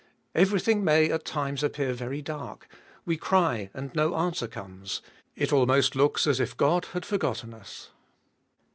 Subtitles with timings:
[0.33, 2.67] Everything may at times appear very dark;
[3.05, 5.03] we cry and no answer comes;
[5.35, 7.91] it almost looks as if God had forgotten us.